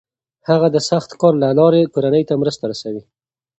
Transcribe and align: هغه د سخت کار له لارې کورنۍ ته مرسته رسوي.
هغه 0.49 0.67
د 0.75 0.77
سخت 0.89 1.11
کار 1.19 1.33
له 1.43 1.49
لارې 1.59 1.91
کورنۍ 1.93 2.23
ته 2.29 2.33
مرسته 2.41 2.63
رسوي. 2.71 3.03